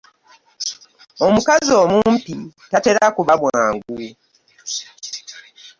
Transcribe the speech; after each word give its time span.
Omukazi 1.25 1.71
omumpi 1.81 2.33
tatera 2.71 3.05
kuba 3.15 3.33
mwangu! 3.41 3.99